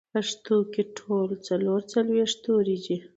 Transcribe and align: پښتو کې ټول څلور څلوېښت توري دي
پښتو 0.13 0.57
کې 0.73 0.83
ټول 0.97 1.29
څلور 1.47 1.79
څلوېښت 1.91 2.37
توري 2.45 2.77
دي 2.85 2.97